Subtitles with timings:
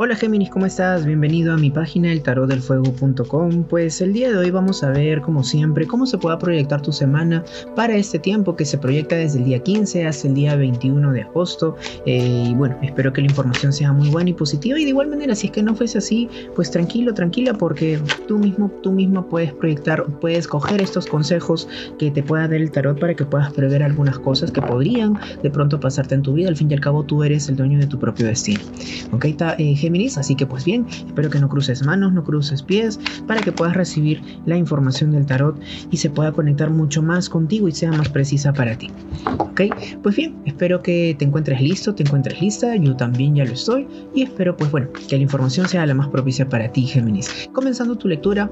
[0.00, 1.04] Hola Géminis, ¿cómo estás?
[1.04, 3.64] Bienvenido a mi página eltarotdelfuego.com.
[3.64, 6.92] Pues el día de hoy vamos a ver, como siempre, cómo se pueda proyectar tu
[6.92, 11.10] semana para este tiempo que se proyecta desde el día 15 hasta el día 21
[11.10, 11.76] de agosto.
[12.06, 14.78] Eh, y bueno, espero que la información sea muy buena y positiva.
[14.78, 18.38] Y de igual manera, si es que no fuese así, pues tranquilo, tranquila, porque tú
[18.38, 21.66] mismo, tú mismo puedes proyectar, puedes coger estos consejos
[21.98, 25.50] que te pueda dar el tarot para que puedas prever algunas cosas que podrían de
[25.50, 26.50] pronto pasarte en tu vida.
[26.50, 28.60] Al fin y al cabo, tú eres el dueño de tu propio destino.
[29.10, 29.24] ¿Ok?
[29.24, 29.74] Está, eh,
[30.18, 33.74] Así que pues bien, espero que no cruces manos, no cruces pies, para que puedas
[33.74, 35.58] recibir la información del tarot
[35.90, 38.90] y se pueda conectar mucho más contigo y sea más precisa para ti.
[39.38, 39.62] Ok,
[40.02, 43.88] pues bien, espero que te encuentres listo, te encuentres lista, yo también ya lo estoy
[44.14, 47.48] y espero pues bueno, que la información sea la más propicia para ti, Géminis.
[47.52, 48.50] Comenzando tu lectura,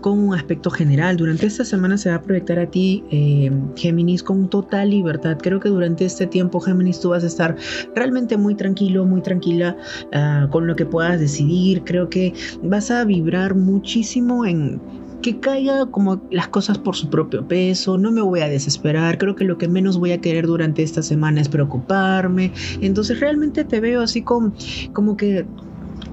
[0.00, 1.16] con un aspecto general.
[1.16, 5.38] Durante esta semana se va a proyectar a ti, eh, Géminis, con total libertad.
[5.40, 7.56] Creo que durante este tiempo, Géminis, tú vas a estar
[7.94, 9.76] realmente muy tranquilo, muy tranquila
[10.12, 11.84] ah, con lo que puedas decidir.
[11.84, 12.32] Creo que
[12.62, 14.80] vas a vibrar muchísimo en
[15.22, 19.36] que caiga como las cosas por su propio peso, no me voy a desesperar, creo
[19.36, 23.80] que lo que menos voy a querer durante esta semana es preocuparme, entonces realmente te
[23.80, 24.52] veo así como,
[24.92, 25.44] como que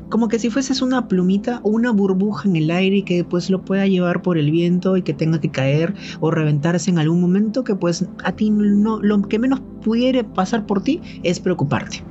[0.10, 3.50] como que si fueses una plumita o una burbuja en el aire y que pues
[3.50, 7.22] lo pueda llevar por el viento y que tenga que caer o reventarse en algún
[7.22, 12.04] momento que pues a ti no lo que menos pudiera pasar por ti es preocuparte.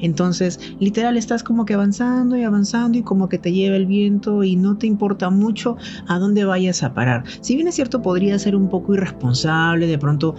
[0.00, 4.44] Entonces, literal estás como que avanzando y avanzando y como que te lleva el viento
[4.44, 7.24] y no te importa mucho a dónde vayas a parar.
[7.40, 10.36] Si bien es cierto podría ser un poco irresponsable de pronto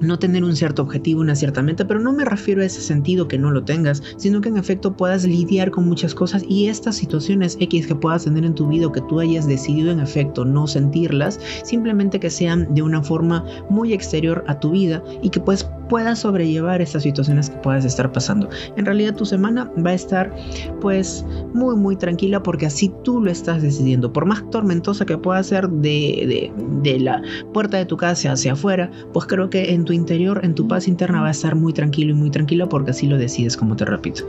[0.00, 3.28] no tener un cierto objetivo, una cierta meta, pero no me refiero a ese sentido
[3.28, 6.96] que no lo tengas, sino que en efecto puedas lidiar con muchas cosas y estas
[6.96, 10.44] situaciones X que puedas tener en tu vida o que tú hayas decidido en efecto
[10.44, 15.40] no sentirlas, simplemente que sean de una forma muy exterior a tu vida y que
[15.40, 18.48] pues puedas sobrellevar estas situaciones que puedas estar pasando.
[18.76, 20.34] En realidad tu semana va a estar
[20.80, 24.12] pues muy muy tranquila porque así tú lo estás decidiendo.
[24.12, 27.20] Por más tormentosa que pueda ser de, de, de la
[27.52, 30.86] puerta de tu casa hacia afuera, pues creo que en tu interior, en tu paz
[30.86, 33.84] interna va a estar muy tranquilo y muy tranquila porque así lo decides como te
[33.84, 34.24] repito.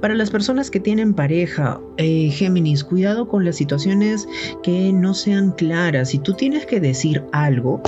[0.00, 4.28] Para las personas que tienen pareja, eh, Géminis, cuidado con las situaciones
[4.64, 6.08] que no sean claras.
[6.10, 7.80] Si tú tienes que decir algo,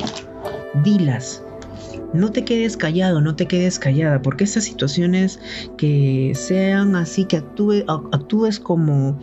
[0.85, 1.43] dilas
[2.13, 5.39] no te quedes callado, no te quedes callada, porque estas situaciones
[5.77, 9.19] que sean así, que actúes como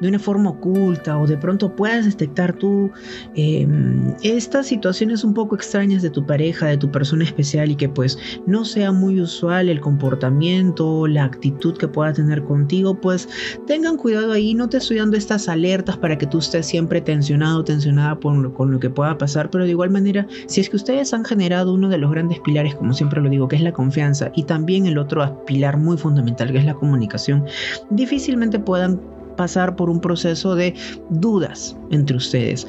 [0.00, 2.90] de una forma oculta o de pronto puedas detectar tú
[3.34, 7.88] em, estas situaciones un poco extrañas de tu pareja, de tu persona especial y que
[7.88, 13.28] pues no sea muy usual el comportamiento, la actitud que pueda tener contigo, pues
[13.66, 17.64] tengan cuidado ahí, no te estoy dando estas alertas para que tú estés siempre tensionado,
[17.64, 21.24] tensionada con lo que pueda pasar, pero de igual manera, si es que ustedes han
[21.24, 24.44] generado uno de los grandes pilares, como siempre lo digo, que es la confianza, y
[24.44, 27.44] también el otro pilar muy fundamental, que es la comunicación,
[27.90, 29.00] difícilmente puedan
[29.36, 30.74] pasar por un proceso de
[31.08, 32.66] dudas entre ustedes.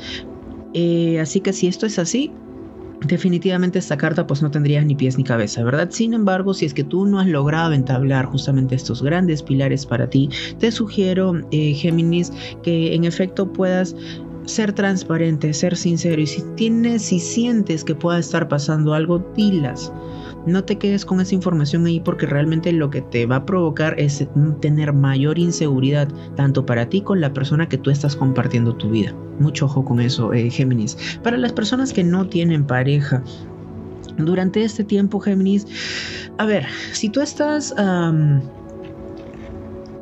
[0.73, 2.31] Eh, así que si esto es así,
[3.05, 5.89] definitivamente esta carta pues no tendría ni pies ni cabeza, ¿verdad?
[5.91, 10.09] Sin embargo, si es que tú no has logrado entablar justamente estos grandes pilares para
[10.09, 10.29] ti,
[10.59, 12.31] te sugiero, eh, Géminis,
[12.63, 13.95] que en efecto puedas
[14.45, 19.91] ser transparente, ser sincero y si tienes, si sientes que pueda estar pasando algo, dilas.
[20.47, 23.99] No te quedes con esa información ahí porque realmente lo que te va a provocar
[23.99, 24.27] es
[24.59, 29.13] tener mayor inseguridad, tanto para ti con la persona que tú estás compartiendo tu vida.
[29.39, 30.97] Mucho ojo con eso, eh, Géminis.
[31.21, 33.23] Para las personas que no tienen pareja,
[34.17, 35.67] durante este tiempo, Géminis,
[36.37, 37.73] a ver, si tú estás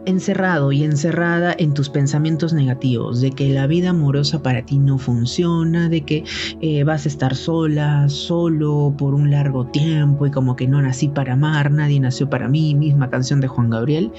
[0.09, 4.97] encerrado y encerrada en tus pensamientos negativos, de que la vida amorosa para ti no
[4.97, 6.23] funciona, de que
[6.61, 11.07] eh, vas a estar sola, solo por un largo tiempo y como que no nací
[11.07, 14.11] para amar, nadie nació para mí, misma canción de Juan Gabriel.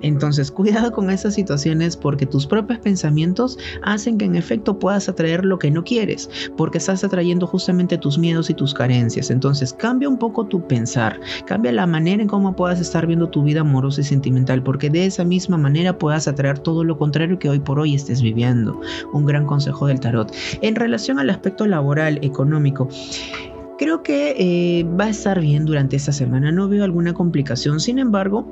[0.00, 5.44] Entonces cuidado con esas situaciones porque tus propios pensamientos hacen que en efecto puedas atraer
[5.44, 9.30] lo que no quieres, porque estás atrayendo justamente tus miedos y tus carencias.
[9.30, 13.42] Entonces cambia un poco tu pensar, cambia la manera en cómo puedas estar viendo tu
[13.42, 17.48] vida amorosa y sentimental, porque de esa misma manera puedas atraer todo lo contrario que
[17.48, 18.80] hoy por hoy estés viviendo.
[19.12, 20.32] Un gran consejo del tarot.
[20.62, 22.88] En relación al aspecto laboral, económico,
[23.78, 26.52] creo que eh, va a estar bien durante esta semana.
[26.52, 27.80] No veo alguna complicación.
[27.80, 28.46] Sin embargo,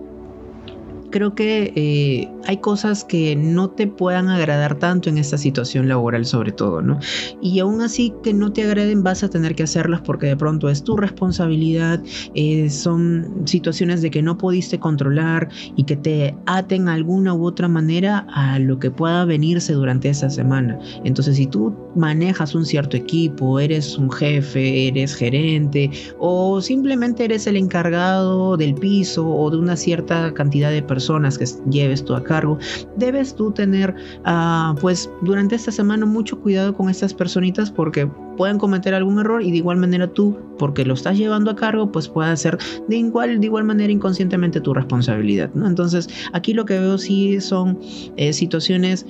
[1.13, 6.25] creo que eh, hay cosas que no te puedan agradar tanto en esta situación laboral
[6.25, 6.99] sobre todo, ¿no?
[7.41, 10.69] Y aún así que no te agraden vas a tener que hacerlas porque de pronto
[10.69, 12.03] es tu responsabilidad,
[12.35, 17.69] eh, son situaciones de que no pudiste controlar y que te aten alguna u otra
[17.69, 20.81] manera a lo que pueda venirse durante esa semana.
[21.05, 27.47] Entonces si tú manejas un cierto equipo, eres un jefe, eres gerente o simplemente eres
[27.47, 32.23] el encargado del piso o de una cierta cantidad de personas, que lleves tú a
[32.23, 32.59] cargo,
[32.97, 33.95] debes tú tener,
[34.27, 39.43] uh, pues durante esta semana mucho cuidado con estas personitas porque pueden cometer algún error
[39.43, 42.59] y de igual manera tú, porque lo estás llevando a cargo, pues puede ser
[42.89, 45.51] de igual, de igual manera inconscientemente tu responsabilidad.
[45.55, 47.79] Entonces, aquí lo que veo sí son
[48.17, 49.07] eh, situaciones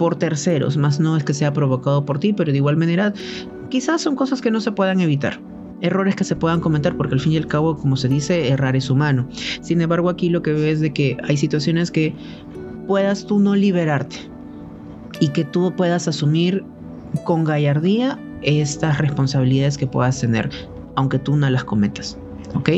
[0.00, 3.12] por terceros, más no es que sea provocado por ti, pero de igual manera
[3.68, 5.42] quizás son cosas que no se puedan evitar
[5.82, 8.76] errores que se puedan cometer, porque al fin y al cabo, como se dice, errar
[8.76, 9.28] es humano.
[9.60, 12.14] Sin embargo, aquí lo que veo es de que hay situaciones que
[12.86, 14.16] puedas tú no liberarte
[15.20, 16.64] y que tú puedas asumir
[17.24, 20.48] con gallardía estas responsabilidades que puedas tener,
[20.96, 22.16] aunque tú no las cometas.
[22.54, 22.68] ¿Ok?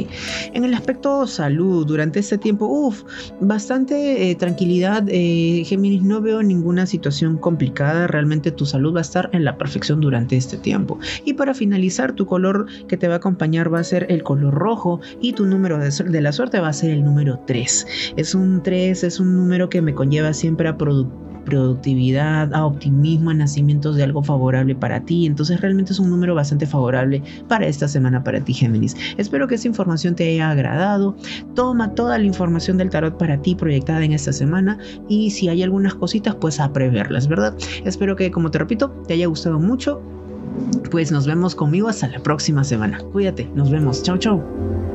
[0.53, 3.03] En el aspecto salud, durante este tiempo, uff,
[3.41, 9.03] bastante eh, tranquilidad, eh, Géminis, no veo ninguna situación complicada, realmente tu salud va a
[9.03, 10.99] estar en la perfección durante este tiempo.
[11.25, 14.55] Y para finalizar, tu color que te va a acompañar va a ser el color
[14.55, 17.87] rojo y tu número de, de la suerte va a ser el número 3.
[18.17, 23.31] Es un 3, es un número que me conlleva siempre a productividad productividad, a optimismo,
[23.31, 25.27] a nacimientos de algo favorable para ti.
[25.27, 28.97] Entonces realmente es un número bastante favorable para esta semana para ti, Géminis.
[29.17, 31.17] Espero que esta información te haya agradado.
[31.55, 34.79] Toma toda la información del tarot para ti proyectada en esta semana
[35.09, 37.55] y si hay algunas cositas, pues a preverlas, ¿verdad?
[37.85, 40.01] Espero que, como te repito, te haya gustado mucho.
[40.91, 42.99] Pues nos vemos conmigo hasta la próxima semana.
[43.13, 44.03] Cuídate, nos vemos.
[44.03, 44.92] Chao, chao.